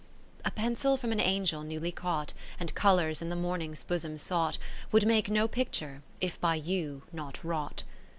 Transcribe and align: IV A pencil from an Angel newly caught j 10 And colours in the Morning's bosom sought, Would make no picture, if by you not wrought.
IV 0.39 0.47
A 0.47 0.51
pencil 0.55 0.97
from 0.97 1.11
an 1.11 1.19
Angel 1.19 1.61
newly 1.61 1.91
caught 1.91 2.29
j 2.29 2.33
10 2.57 2.57
And 2.61 2.73
colours 2.73 3.21
in 3.21 3.29
the 3.29 3.35
Morning's 3.35 3.83
bosom 3.83 4.17
sought, 4.17 4.57
Would 4.91 5.05
make 5.05 5.29
no 5.29 5.47
picture, 5.47 6.01
if 6.19 6.41
by 6.41 6.55
you 6.55 7.03
not 7.13 7.43
wrought. 7.43 7.83